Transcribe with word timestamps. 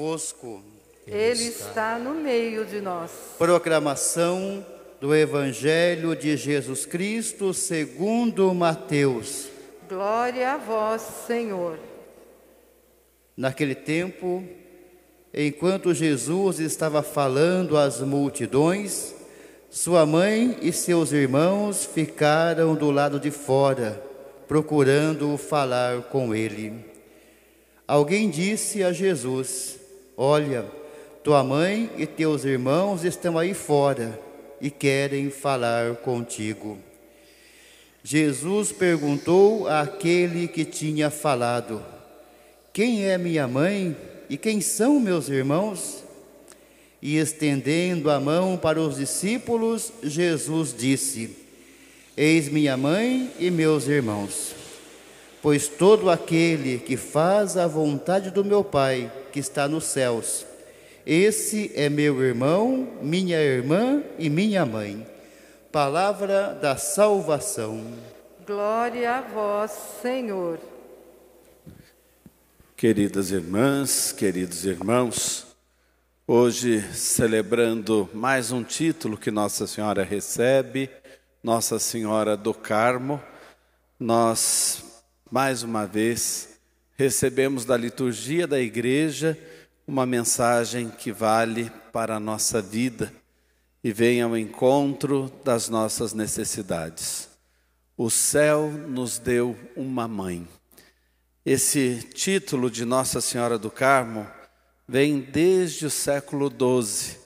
Bosco. 0.00 0.62
Ele 1.06 1.44
está 1.44 1.98
no 1.98 2.14
meio 2.14 2.64
de 2.64 2.80
nós. 2.80 3.10
Proclamação 3.36 4.64
do 4.98 5.14
Evangelho 5.14 6.16
de 6.16 6.38
Jesus 6.38 6.86
Cristo 6.86 7.52
segundo 7.52 8.54
Mateus. 8.54 9.48
Glória 9.86 10.52
a 10.52 10.56
vós, 10.56 11.02
Senhor. 11.26 11.78
Naquele 13.36 13.74
tempo, 13.74 14.42
enquanto 15.34 15.92
Jesus 15.92 16.60
estava 16.60 17.02
falando 17.02 17.76
às 17.76 18.00
multidões, 18.00 19.14
sua 19.68 20.06
mãe 20.06 20.56
e 20.62 20.72
seus 20.72 21.12
irmãos 21.12 21.84
ficaram 21.84 22.74
do 22.74 22.90
lado 22.90 23.20
de 23.20 23.30
fora, 23.30 24.02
procurando 24.48 25.36
falar 25.36 26.04
com 26.04 26.34
ele. 26.34 26.86
Alguém 27.86 28.30
disse 28.30 28.82
a 28.82 28.94
Jesus: 28.94 29.79
Olha, 30.22 30.66
tua 31.24 31.42
mãe 31.42 31.88
e 31.96 32.04
teus 32.04 32.44
irmãos 32.44 33.04
estão 33.04 33.38
aí 33.38 33.54
fora 33.54 34.20
e 34.60 34.70
querem 34.70 35.30
falar 35.30 35.96
contigo. 35.96 36.76
Jesus 38.04 38.70
perguntou 38.70 39.66
àquele 39.66 40.46
que 40.46 40.62
tinha 40.62 41.08
falado: 41.08 41.82
Quem 42.70 43.06
é 43.06 43.16
minha 43.16 43.48
mãe 43.48 43.96
e 44.28 44.36
quem 44.36 44.60
são 44.60 45.00
meus 45.00 45.30
irmãos? 45.30 46.04
E 47.00 47.16
estendendo 47.16 48.10
a 48.10 48.20
mão 48.20 48.58
para 48.58 48.78
os 48.78 48.96
discípulos, 48.96 49.90
Jesus 50.02 50.74
disse: 50.76 51.34
Eis 52.14 52.46
minha 52.46 52.76
mãe 52.76 53.30
e 53.38 53.50
meus 53.50 53.88
irmãos. 53.88 54.54
Pois 55.40 55.66
todo 55.66 56.10
aquele 56.10 56.78
que 56.78 56.98
faz 56.98 57.56
a 57.56 57.66
vontade 57.66 58.30
do 58.30 58.44
meu 58.44 58.62
Pai, 58.62 59.10
que 59.30 59.38
está 59.40 59.66
nos 59.68 59.84
céus, 59.84 60.44
esse 61.06 61.72
é 61.74 61.88
meu 61.88 62.22
irmão, 62.22 62.98
minha 63.00 63.40
irmã 63.40 64.02
e 64.18 64.28
minha 64.28 64.66
mãe. 64.66 65.06
Palavra 65.72 66.54
da 66.60 66.76
salvação. 66.76 67.82
Glória 68.46 69.16
a 69.16 69.20
vós, 69.20 69.70
Senhor. 70.02 70.58
Queridas 72.76 73.30
irmãs, 73.30 74.12
queridos 74.12 74.64
irmãos, 74.64 75.46
hoje 76.26 76.82
celebrando 76.94 78.08
mais 78.12 78.52
um 78.52 78.62
título 78.62 79.16
que 79.16 79.30
Nossa 79.30 79.66
Senhora 79.66 80.02
recebe, 80.02 80.90
Nossa 81.42 81.78
Senhora 81.78 82.36
do 82.36 82.54
Carmo, 82.54 83.22
nós 83.98 85.02
mais 85.30 85.62
uma 85.62 85.86
vez 85.86 86.49
recebemos 87.00 87.64
da 87.64 87.78
liturgia 87.78 88.46
da 88.46 88.60
igreja 88.60 89.34
uma 89.86 90.04
mensagem 90.04 90.90
que 90.90 91.10
vale 91.10 91.72
para 91.90 92.16
a 92.16 92.20
nossa 92.20 92.60
vida 92.60 93.10
e 93.82 93.90
vem 93.90 94.20
ao 94.20 94.36
encontro 94.36 95.32
das 95.42 95.70
nossas 95.70 96.12
necessidades. 96.12 97.30
O 97.96 98.10
céu 98.10 98.70
nos 98.70 99.18
deu 99.18 99.56
uma 99.74 100.06
mãe. 100.06 100.46
Esse 101.42 102.06
título 102.12 102.70
de 102.70 102.84
Nossa 102.84 103.22
Senhora 103.22 103.56
do 103.56 103.70
Carmo 103.70 104.26
vem 104.86 105.20
desde 105.20 105.86
o 105.86 105.90
século 105.90 106.50
XII, 106.50 107.16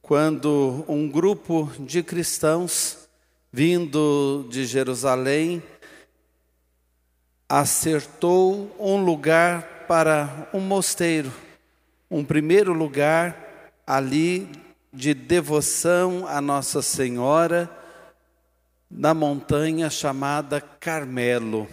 quando 0.00 0.84
um 0.86 1.10
grupo 1.10 1.68
de 1.80 2.00
cristãos 2.04 3.08
vindo 3.52 4.46
de 4.48 4.64
Jerusalém 4.64 5.60
acertou 7.50 8.72
um 8.78 9.02
lugar 9.02 9.86
para 9.88 10.48
um 10.54 10.60
mosteiro, 10.60 11.32
um 12.08 12.24
primeiro 12.24 12.72
lugar 12.72 13.72
ali 13.84 14.48
de 14.92 15.12
devoção 15.12 16.28
a 16.28 16.40
Nossa 16.40 16.80
Senhora 16.80 17.68
na 18.88 19.12
montanha 19.12 19.90
chamada 19.90 20.60
Carmelo. 20.60 21.66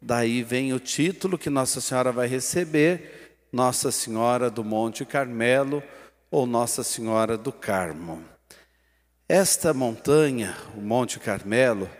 Daí 0.00 0.44
vem 0.44 0.72
o 0.72 0.78
título 0.78 1.36
que 1.36 1.50
Nossa 1.50 1.80
Senhora 1.80 2.12
vai 2.12 2.28
receber, 2.28 3.36
Nossa 3.52 3.90
Senhora 3.90 4.48
do 4.48 4.62
Monte 4.62 5.04
Carmelo 5.04 5.82
ou 6.30 6.46
Nossa 6.46 6.84
Senhora 6.84 7.36
do 7.36 7.52
Carmo. 7.52 8.22
Esta 9.28 9.74
montanha, 9.74 10.56
o 10.76 10.80
Monte 10.80 11.18
Carmelo, 11.18 11.90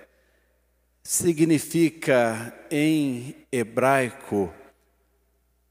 significa 1.02 2.54
em 2.70 3.34
hebraico 3.50 4.52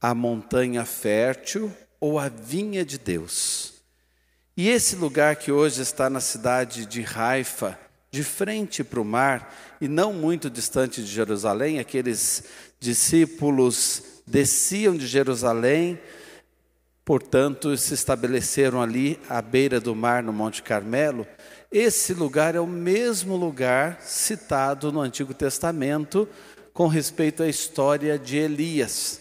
a 0.00 0.14
montanha 0.14 0.84
fértil 0.84 1.72
ou 2.00 2.18
a 2.18 2.28
vinha 2.28 2.84
de 2.84 2.98
Deus. 2.98 3.74
E 4.56 4.68
esse 4.68 4.96
lugar 4.96 5.36
que 5.36 5.52
hoje 5.52 5.82
está 5.82 6.10
na 6.10 6.20
cidade 6.20 6.86
de 6.86 7.04
Haifa, 7.14 7.78
de 8.10 8.24
frente 8.24 8.82
para 8.82 9.00
o 9.00 9.04
mar 9.04 9.54
e 9.80 9.86
não 9.86 10.12
muito 10.12 10.50
distante 10.50 11.02
de 11.02 11.06
Jerusalém, 11.06 11.78
aqueles 11.78 12.44
discípulos 12.78 14.02
desciam 14.26 14.96
de 14.96 15.06
Jerusalém, 15.06 15.98
portanto 17.04 17.76
se 17.76 17.94
estabeleceram 17.94 18.82
ali 18.82 19.18
à 19.28 19.40
beira 19.40 19.80
do 19.80 19.94
mar 19.94 20.22
no 20.22 20.32
Monte 20.32 20.62
Carmelo. 20.62 21.26
Esse 21.72 22.12
lugar 22.12 22.56
é 22.56 22.60
o 22.60 22.66
mesmo 22.66 23.36
lugar 23.36 24.00
citado 24.00 24.90
no 24.90 25.00
Antigo 25.00 25.32
Testamento 25.32 26.28
com 26.72 26.88
respeito 26.88 27.44
à 27.44 27.48
história 27.48 28.18
de 28.18 28.38
Elias. 28.38 29.20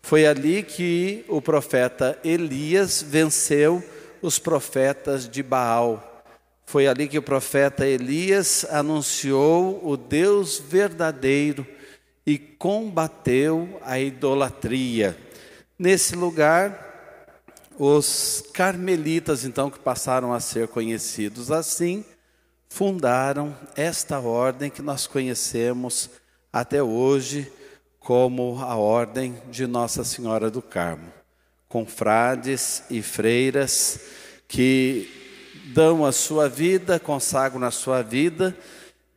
Foi 0.00 0.26
ali 0.26 0.62
que 0.62 1.22
o 1.28 1.42
profeta 1.42 2.18
Elias 2.24 3.04
venceu 3.06 3.84
os 4.22 4.38
profetas 4.38 5.28
de 5.28 5.42
Baal. 5.42 6.24
Foi 6.64 6.86
ali 6.86 7.06
que 7.06 7.18
o 7.18 7.22
profeta 7.22 7.86
Elias 7.86 8.64
anunciou 8.70 9.78
o 9.86 9.94
Deus 9.94 10.58
verdadeiro 10.58 11.66
e 12.24 12.38
combateu 12.38 13.78
a 13.82 14.00
idolatria. 14.00 15.14
Nesse 15.78 16.16
lugar, 16.16 16.91
os 17.84 18.44
carmelitas, 18.52 19.44
então, 19.44 19.68
que 19.68 19.78
passaram 19.80 20.32
a 20.32 20.38
ser 20.38 20.68
conhecidos 20.68 21.50
assim, 21.50 22.04
fundaram 22.68 23.56
esta 23.74 24.20
ordem 24.20 24.70
que 24.70 24.80
nós 24.80 25.08
conhecemos 25.08 26.08
até 26.52 26.80
hoje 26.80 27.50
como 27.98 28.60
a 28.60 28.76
ordem 28.76 29.36
de 29.50 29.66
Nossa 29.66 30.04
Senhora 30.04 30.48
do 30.48 30.62
Carmo, 30.62 31.12
com 31.68 31.84
frades 31.84 32.84
e 32.88 33.02
freiras 33.02 33.98
que 34.46 35.10
dão 35.74 36.06
a 36.06 36.12
sua 36.12 36.48
vida, 36.48 37.00
consagram 37.00 37.66
a 37.66 37.72
sua 37.72 38.00
vida 38.00 38.56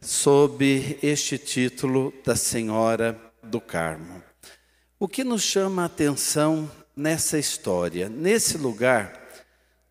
sob 0.01 0.97
este 1.03 1.37
título 1.37 2.11
da 2.25 2.35
Senhora 2.35 3.15
do 3.43 3.61
Carmo. 3.61 4.23
O 4.99 5.07
que 5.07 5.23
nos 5.23 5.43
chama 5.43 5.83
a 5.83 5.85
atenção 5.85 6.67
nessa 6.95 7.37
história? 7.37 8.09
Nesse 8.09 8.57
lugar, 8.57 9.21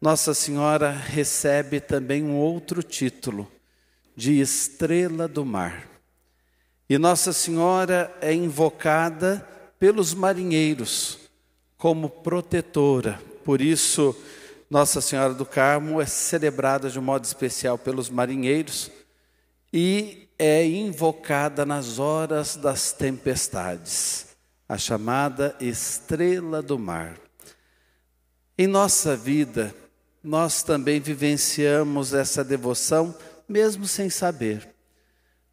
Nossa 0.01 0.35
Senhora 0.35 0.91
recebe 0.91 1.81
também 1.81 2.23
um 2.23 2.37
outro 2.37 2.83
título, 2.83 3.51
de 4.17 4.41
Estrela 4.41 5.27
do 5.27 5.45
Mar. 5.45 5.89
E 6.89 6.99
Nossa 6.99 7.33
Senhora 7.33 8.15
é 8.21 8.33
invocada 8.33 9.47
pelos 9.79 10.15
marinheiros 10.15 11.19
como 11.77 12.09
protetora. 12.09 13.21
Por 13.45 13.61
isso, 13.61 14.17
nossa 14.71 15.01
Senhora 15.01 15.35
do 15.35 15.45
Carmo 15.45 16.01
é 16.01 16.07
celebrada 16.07 16.89
de 16.89 16.99
um 16.99 17.03
modo 17.03 17.25
especial 17.25 17.77
pelos 17.77 18.09
marinheiros 18.09 18.91
e 19.73 20.29
é 20.39 20.67
invocada 20.67 21.67
nas 21.67 21.99
horas 21.99 22.57
das 22.57 22.93
tempestades, 22.93 24.34
a 24.75 24.79
chamada 24.79 25.55
estrela 25.61 26.61
do 26.61 26.77
mar. 26.77 27.15
Em 28.59 28.67
nossa 28.67 29.17
vida, 29.17 29.73
nós 30.21 30.65
também 30.65 30.99
vivenciamos 30.99 32.13
essa 32.13 32.43
devoção, 32.43 33.15
mesmo 33.49 33.87
sem 33.87 34.11
saber. 34.11 34.69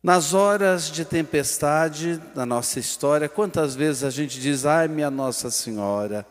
Nas 0.02 0.34
horas 0.34 0.90
de 0.90 1.06
tempestade 1.06 2.18
da 2.34 2.48
nossa 2.48 2.80
história, 2.80 3.30
quantas 3.30 3.76
vezes 3.76 4.04
a 4.04 4.10
gente 4.10 4.40
diz, 4.40 4.66
ai, 4.66 4.88
minha 4.88 5.12
Nossa 5.12 5.52
Senhora, 5.52 6.26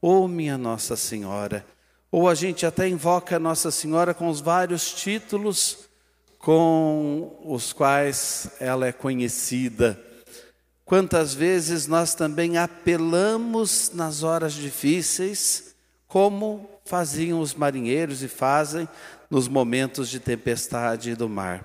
ou 0.00 0.28
minha 0.28 0.56
Nossa 0.56 0.94
Senhora, 0.94 1.66
ou 2.12 2.28
a 2.28 2.34
gente 2.36 2.64
até 2.64 2.86
invoca 2.86 3.40
Nossa 3.40 3.72
Senhora 3.72 4.14
com 4.14 4.28
os 4.28 4.40
vários 4.40 4.94
títulos 4.94 5.88
com 6.38 7.40
os 7.44 7.72
quais 7.72 8.52
ela 8.60 8.86
é 8.86 8.92
conhecida. 8.92 10.00
Quantas 10.86 11.34
vezes 11.34 11.88
nós 11.88 12.14
também 12.14 12.58
apelamos 12.58 13.90
nas 13.92 14.22
horas 14.22 14.52
difíceis, 14.52 15.74
como 16.06 16.70
faziam 16.84 17.40
os 17.40 17.54
marinheiros 17.54 18.22
e 18.22 18.28
fazem 18.28 18.88
nos 19.28 19.48
momentos 19.48 20.08
de 20.08 20.20
tempestade 20.20 21.16
do 21.16 21.28
mar. 21.28 21.64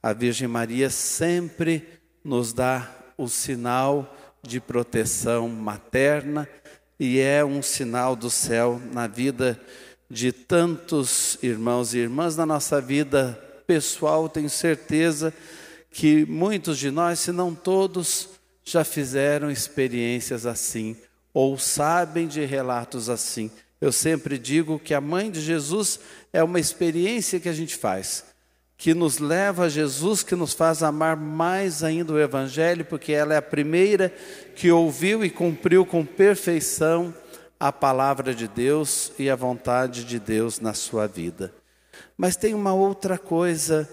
A 0.00 0.12
Virgem 0.12 0.46
Maria 0.46 0.88
sempre 0.88 1.88
nos 2.22 2.52
dá 2.52 2.88
o 3.18 3.26
sinal 3.26 4.16
de 4.40 4.60
proteção 4.60 5.48
materna 5.48 6.48
e 7.00 7.18
é 7.18 7.44
um 7.44 7.60
sinal 7.60 8.14
do 8.14 8.30
céu 8.30 8.80
na 8.92 9.08
vida 9.08 9.60
de 10.08 10.30
tantos 10.30 11.36
irmãos 11.42 11.94
e 11.94 11.98
irmãs, 11.98 12.36
na 12.36 12.46
nossa 12.46 12.80
vida 12.80 13.32
pessoal, 13.66 14.28
tenho 14.28 14.48
certeza 14.48 15.34
que 15.90 16.24
muitos 16.26 16.78
de 16.78 16.90
nós, 16.90 17.18
se 17.18 17.32
não 17.32 17.54
todos, 17.54 18.35
já 18.66 18.82
fizeram 18.82 19.50
experiências 19.50 20.44
assim 20.44 20.96
ou 21.32 21.56
sabem 21.56 22.26
de 22.26 22.44
relatos 22.44 23.08
assim. 23.08 23.50
Eu 23.80 23.92
sempre 23.92 24.38
digo 24.38 24.78
que 24.78 24.92
a 24.92 25.00
mãe 25.00 25.30
de 25.30 25.40
Jesus 25.40 26.00
é 26.32 26.42
uma 26.42 26.58
experiência 26.58 27.38
que 27.38 27.48
a 27.48 27.52
gente 27.52 27.76
faz, 27.76 28.24
que 28.76 28.92
nos 28.92 29.18
leva 29.18 29.64
a 29.64 29.68
Jesus, 29.68 30.22
que 30.22 30.34
nos 30.34 30.52
faz 30.52 30.82
amar 30.82 31.16
mais 31.16 31.84
ainda 31.84 32.12
o 32.12 32.18
Evangelho, 32.18 32.84
porque 32.84 33.12
ela 33.12 33.34
é 33.34 33.36
a 33.36 33.42
primeira 33.42 34.12
que 34.56 34.72
ouviu 34.72 35.24
e 35.24 35.30
cumpriu 35.30 35.86
com 35.86 36.04
perfeição 36.04 37.14
a 37.60 37.70
palavra 37.70 38.34
de 38.34 38.48
Deus 38.48 39.12
e 39.18 39.30
a 39.30 39.36
vontade 39.36 40.04
de 40.04 40.18
Deus 40.18 40.58
na 40.58 40.74
sua 40.74 41.06
vida. 41.06 41.54
Mas 42.16 42.34
tem 42.34 42.54
uma 42.54 42.74
outra 42.74 43.16
coisa 43.18 43.88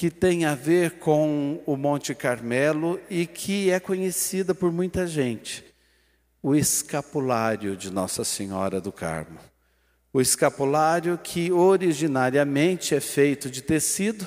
que 0.00 0.10
tem 0.10 0.46
a 0.46 0.54
ver 0.54 0.92
com 0.92 1.62
o 1.66 1.76
Monte 1.76 2.14
Carmelo 2.14 2.98
e 3.10 3.26
que 3.26 3.70
é 3.70 3.78
conhecida 3.78 4.54
por 4.54 4.72
muita 4.72 5.06
gente: 5.06 5.62
o 6.42 6.54
escapulário 6.54 7.76
de 7.76 7.90
Nossa 7.90 8.24
Senhora 8.24 8.80
do 8.80 8.90
Carmo. 8.90 9.38
O 10.10 10.18
escapulário 10.18 11.20
que 11.22 11.52
originariamente 11.52 12.94
é 12.94 13.00
feito 13.00 13.50
de 13.50 13.60
tecido, 13.60 14.26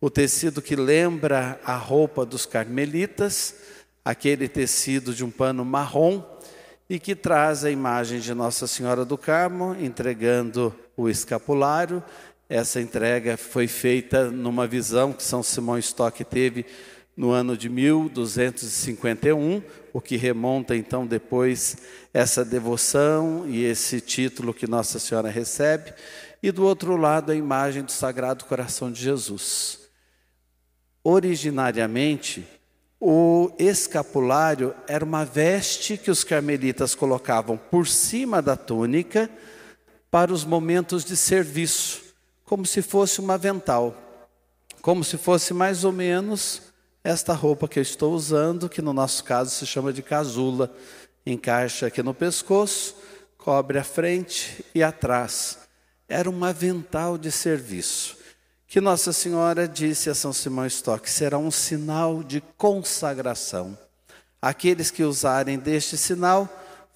o 0.00 0.10
tecido 0.10 0.60
que 0.60 0.74
lembra 0.74 1.60
a 1.64 1.76
roupa 1.76 2.26
dos 2.26 2.44
carmelitas, 2.44 3.54
aquele 4.04 4.48
tecido 4.48 5.14
de 5.14 5.24
um 5.24 5.30
pano 5.30 5.64
marrom 5.64 6.20
e 6.90 6.98
que 6.98 7.14
traz 7.14 7.64
a 7.64 7.70
imagem 7.70 8.18
de 8.18 8.34
Nossa 8.34 8.66
Senhora 8.66 9.04
do 9.04 9.16
Carmo 9.16 9.76
entregando 9.80 10.74
o 10.96 11.08
escapulário. 11.08 12.02
Essa 12.54 12.82
entrega 12.82 13.38
foi 13.38 13.66
feita 13.66 14.30
numa 14.30 14.66
visão 14.66 15.10
que 15.10 15.22
São 15.22 15.42
Simão 15.42 15.78
Stock 15.78 16.22
teve 16.22 16.66
no 17.16 17.30
ano 17.30 17.56
de 17.56 17.70
1251, 17.70 19.62
o 19.90 20.02
que 20.02 20.18
remonta 20.18 20.76
então 20.76 21.06
depois 21.06 21.78
essa 22.12 22.44
devoção 22.44 23.46
e 23.48 23.64
esse 23.64 24.02
título 24.02 24.52
que 24.52 24.66
Nossa 24.66 24.98
Senhora 24.98 25.30
recebe, 25.30 25.94
e 26.42 26.52
do 26.52 26.62
outro 26.62 26.94
lado 26.94 27.32
a 27.32 27.34
imagem 27.34 27.84
do 27.84 27.90
Sagrado 27.90 28.44
Coração 28.44 28.92
de 28.92 29.00
Jesus. 29.00 29.88
Originariamente, 31.02 32.46
o 33.00 33.50
escapulário 33.58 34.74
era 34.86 35.02
uma 35.02 35.24
veste 35.24 35.96
que 35.96 36.10
os 36.10 36.22
carmelitas 36.22 36.94
colocavam 36.94 37.56
por 37.56 37.86
cima 37.86 38.42
da 38.42 38.56
túnica 38.56 39.30
para 40.10 40.30
os 40.30 40.44
momentos 40.44 41.02
de 41.02 41.16
serviço, 41.16 42.11
como 42.52 42.66
se 42.66 42.82
fosse 42.82 43.18
um 43.18 43.32
avental, 43.32 43.96
como 44.82 45.02
se 45.02 45.16
fosse 45.16 45.54
mais 45.54 45.84
ou 45.84 45.90
menos 45.90 46.60
esta 47.02 47.32
roupa 47.32 47.66
que 47.66 47.78
eu 47.78 47.82
estou 47.82 48.12
usando, 48.12 48.68
que 48.68 48.82
no 48.82 48.92
nosso 48.92 49.24
caso 49.24 49.50
se 49.52 49.64
chama 49.64 49.90
de 49.90 50.02
casula, 50.02 50.70
encaixa 51.24 51.86
aqui 51.86 52.02
no 52.02 52.12
pescoço, 52.12 52.94
cobre 53.38 53.78
a 53.78 53.82
frente 53.82 54.62
e 54.74 54.82
atrás. 54.82 55.60
Era 56.06 56.28
um 56.28 56.44
avental 56.44 57.16
de 57.16 57.32
serviço 57.32 58.18
que 58.68 58.82
Nossa 58.82 59.14
Senhora 59.14 59.66
disse 59.66 60.10
a 60.10 60.14
São 60.14 60.30
Simão 60.30 60.66
Stock, 60.66 61.08
será 61.08 61.38
um 61.38 61.50
sinal 61.50 62.22
de 62.22 62.42
consagração. 62.58 63.78
Aqueles 64.42 64.90
que 64.90 65.04
usarem 65.04 65.58
deste 65.58 65.96
sinal 65.96 66.46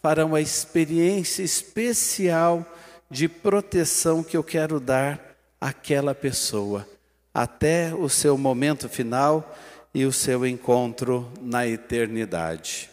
farão 0.02 0.34
a 0.34 0.40
experiência 0.42 1.42
especial 1.42 2.62
de 3.10 3.26
proteção 3.26 4.22
que 4.22 4.36
eu 4.36 4.44
quero 4.44 4.78
dar 4.78 5.35
àquela 5.66 6.14
pessoa, 6.14 6.88
até 7.34 7.92
o 7.92 8.08
seu 8.08 8.38
momento 8.38 8.88
final 8.88 9.52
e 9.92 10.04
o 10.04 10.12
seu 10.12 10.46
encontro 10.46 11.28
na 11.40 11.66
eternidade. 11.66 12.88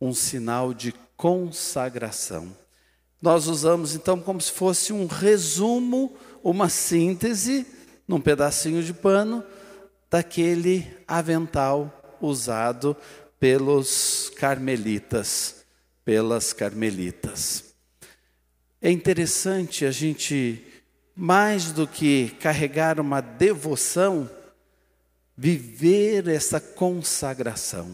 Um 0.00 0.14
sinal 0.14 0.72
de 0.72 0.94
consagração. 1.18 2.56
Nós 3.20 3.46
usamos 3.46 3.94
então 3.94 4.20
como 4.20 4.40
se 4.40 4.50
fosse 4.50 4.90
um 4.90 5.04
resumo, 5.04 6.16
uma 6.42 6.70
síntese 6.70 7.66
num 8.06 8.22
pedacinho 8.22 8.82
de 8.82 8.94
pano 8.94 9.44
daquele 10.10 10.86
avental 11.06 12.16
usado 12.22 12.96
pelos 13.38 14.32
carmelitas, 14.34 15.56
pelas 16.06 16.54
carmelitas. 16.54 17.64
É 18.80 18.90
interessante 18.90 19.84
a 19.84 19.90
gente, 19.90 20.64
mais 21.20 21.72
do 21.72 21.84
que 21.84 22.28
carregar 22.38 23.00
uma 23.00 23.20
devoção, 23.20 24.30
viver 25.36 26.28
essa 26.28 26.60
consagração. 26.60 27.90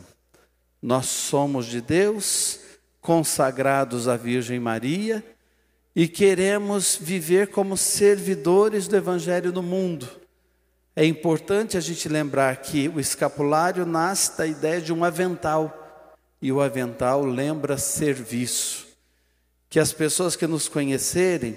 Nós 0.82 1.06
somos 1.06 1.64
de 1.64 1.80
Deus, 1.80 2.60
consagrados 3.00 4.08
à 4.08 4.16
Virgem 4.18 4.60
Maria, 4.60 5.24
e 5.96 6.06
queremos 6.06 6.98
viver 7.00 7.46
como 7.46 7.78
servidores 7.78 8.86
do 8.86 8.94
Evangelho 8.94 9.50
no 9.52 9.62
mundo. 9.62 10.06
É 10.94 11.06
importante 11.06 11.78
a 11.78 11.80
gente 11.80 12.10
lembrar 12.10 12.54
que 12.58 12.90
o 12.90 13.00
escapulário 13.00 13.86
nasce 13.86 14.36
da 14.36 14.46
ideia 14.46 14.82
de 14.82 14.92
um 14.92 15.02
avental, 15.02 16.12
e 16.42 16.52
o 16.52 16.60
avental 16.60 17.24
lembra 17.24 17.78
serviço. 17.78 18.86
Que 19.70 19.80
as 19.80 19.94
pessoas 19.94 20.36
que 20.36 20.46
nos 20.46 20.68
conhecerem 20.68 21.56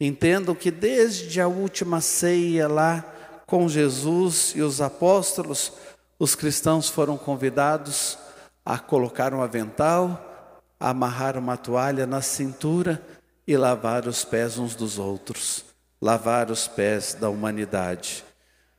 entendam 0.00 0.54
que 0.54 0.70
desde 0.70 1.40
a 1.40 1.48
última 1.48 2.00
ceia 2.00 2.68
lá 2.68 3.04
com 3.46 3.68
Jesus 3.68 4.52
e 4.54 4.62
os 4.62 4.80
apóstolos, 4.80 5.72
os 6.18 6.34
cristãos 6.34 6.88
foram 6.88 7.16
convidados 7.16 8.18
a 8.64 8.78
colocar 8.78 9.34
um 9.34 9.42
avental, 9.42 10.50
a 10.80 10.90
amarrar 10.90 11.36
uma 11.36 11.56
toalha 11.56 12.06
na 12.06 12.22
cintura 12.22 13.00
e 13.46 13.56
lavar 13.56 14.06
os 14.06 14.24
pés 14.24 14.58
uns 14.58 14.74
dos 14.74 14.98
outros, 14.98 15.64
lavar 16.00 16.50
os 16.50 16.66
pés 16.66 17.14
da 17.14 17.28
humanidade. 17.28 18.24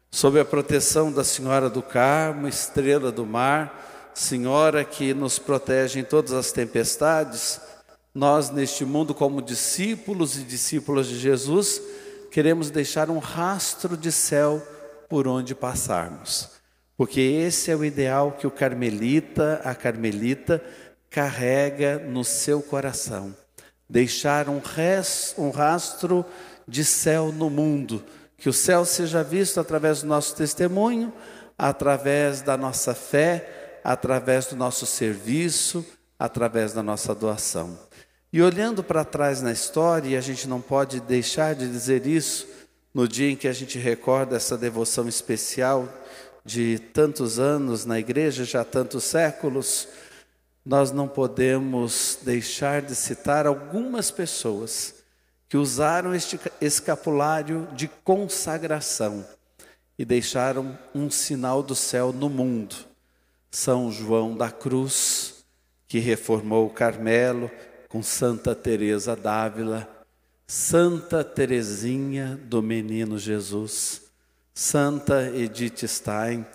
Sob 0.10 0.40
a 0.40 0.46
proteção 0.46 1.12
da 1.12 1.24
Senhora 1.24 1.70
do 1.70 1.82
Carmo, 1.82 2.48
estrela 2.48 3.12
do 3.12 3.26
mar, 3.26 4.12
Senhora 4.14 4.84
que 4.84 5.14
nos 5.14 5.38
protege 5.38 6.00
em 6.00 6.04
todas 6.04 6.32
as 6.32 6.52
tempestades, 6.52 7.60
nós 8.16 8.50
neste 8.50 8.86
mundo, 8.86 9.14
como 9.14 9.42
discípulos 9.42 10.38
e 10.38 10.44
discípulas 10.44 11.08
de 11.08 11.20
Jesus, 11.20 11.82
queremos 12.32 12.70
deixar 12.70 13.10
um 13.10 13.20
rastro 13.20 13.98
de 13.98 14.10
céu 14.10 14.66
por 15.10 15.28
onde 15.28 15.54
passarmos, 15.54 16.50
porque 16.96 17.20
esse 17.20 17.70
é 17.70 17.76
o 17.76 17.84
ideal 17.84 18.32
que 18.32 18.48
o 18.48 18.52
carmelita, 18.52 19.60
a 19.66 19.76
carmelita, 19.76 20.64
carrega 21.10 22.00
no 22.00 22.24
seu 22.24 22.62
coração. 22.62 23.36
Deixar 23.88 24.48
um, 24.48 24.60
res, 24.60 25.36
um 25.38 25.50
rastro 25.50 26.26
de 26.66 26.86
céu 26.86 27.34
no 27.34 27.50
mundo, 27.50 28.02
que 28.38 28.48
o 28.48 28.54
céu 28.54 28.86
seja 28.86 29.24
visto 29.24 29.60
através 29.60 30.02
do 30.02 30.08
nosso 30.08 30.36
testemunho, 30.36 31.12
através 31.58 32.42
da 32.42 32.56
nossa 32.56 32.96
fé, 32.96 33.80
através 33.84 34.48
do 34.48 34.56
nosso 34.56 34.86
serviço, 34.86 35.86
através 36.18 36.74
da 36.74 36.82
nossa 36.82 37.14
doação. 37.14 37.78
E 38.36 38.42
olhando 38.42 38.84
para 38.84 39.06
trás 39.06 39.42
na 39.42 39.54
história, 39.54 40.10
e 40.10 40.18
a 40.18 40.20
gente 40.20 40.46
não 40.46 40.60
pode 40.60 41.00
deixar 41.00 41.56
de 41.56 41.70
dizer 41.70 42.06
isso 42.06 42.46
no 42.94 43.08
dia 43.08 43.32
em 43.32 43.36
que 43.38 43.48
a 43.48 43.54
gente 43.54 43.80
recorda 43.80 44.36
essa 44.36 44.58
devoção 44.58 45.08
especial 45.08 45.88
de 46.44 46.78
tantos 46.78 47.40
anos 47.40 47.86
na 47.86 47.98
igreja, 47.98 48.44
já 48.44 48.66
tantos 48.66 49.06
séculos, 49.06 49.88
nós 50.66 50.92
não 50.92 51.08
podemos 51.08 52.20
deixar 52.24 52.82
de 52.82 52.94
citar 52.94 53.48
algumas 53.48 54.12
pessoas 54.12 54.96
que 55.48 55.56
usaram 55.56 56.14
este 56.14 56.38
escapulário 56.60 57.70
de 57.72 57.88
consagração 57.88 59.26
e 59.98 60.04
deixaram 60.04 60.78
um 60.94 61.10
sinal 61.10 61.64
do 61.64 61.74
céu 61.74 62.12
no 62.12 62.30
mundo. 62.30 62.76
São 63.50 63.90
João 63.90 64.36
da 64.36 64.52
Cruz, 64.52 65.46
que 65.88 66.00
reformou 66.00 66.66
o 66.66 66.70
Carmelo 66.70 67.50
com 67.96 68.04
Santa 68.04 68.54
Teresa 68.54 69.16
d'Ávila, 69.16 69.88
Santa 70.46 71.24
Teresinha 71.24 72.38
do 72.44 72.62
Menino 72.62 73.18
Jesus, 73.18 74.02
Santa 74.54 75.32
Edith 75.34 75.88
Stein 75.88 76.46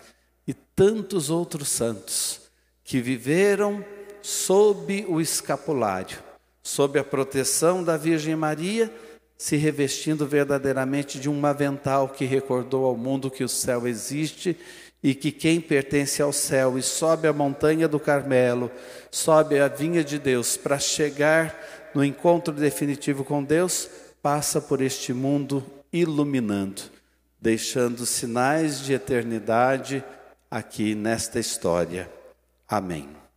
e 0.47 0.53
tantos 0.53 1.31
outros 1.31 1.67
santos 1.69 2.41
que 2.83 3.01
viveram 3.01 3.83
sob 4.21 5.03
o 5.09 5.19
escapulário, 5.19 6.19
sob 6.61 6.99
a 6.99 7.03
proteção 7.03 7.83
da 7.83 7.97
Virgem 7.97 8.35
Maria, 8.35 8.93
se 9.41 9.57
revestindo 9.57 10.27
verdadeiramente 10.27 11.19
de 11.19 11.27
um 11.27 11.43
avental 11.47 12.09
que 12.09 12.25
recordou 12.25 12.85
ao 12.85 12.95
mundo 12.95 13.31
que 13.31 13.43
o 13.43 13.49
céu 13.49 13.87
existe 13.87 14.55
e 15.01 15.15
que 15.15 15.31
quem 15.31 15.59
pertence 15.59 16.21
ao 16.21 16.31
céu 16.31 16.77
e 16.77 16.83
sobe 16.83 17.27
a 17.27 17.33
montanha 17.33 17.87
do 17.87 17.99
Carmelo, 17.99 18.69
sobe 19.09 19.59
a 19.59 19.67
vinha 19.67 20.03
de 20.03 20.19
Deus 20.19 20.57
para 20.57 20.77
chegar 20.77 21.59
no 21.95 22.05
encontro 22.05 22.53
definitivo 22.53 23.23
com 23.23 23.43
Deus, 23.43 23.89
passa 24.21 24.61
por 24.61 24.79
este 24.79 25.11
mundo 25.11 25.65
iluminando, 25.91 26.83
deixando 27.41 28.05
sinais 28.05 28.79
de 28.79 28.93
eternidade 28.93 30.03
aqui 30.51 30.93
nesta 30.93 31.39
história. 31.39 32.07
Amém. 32.69 33.20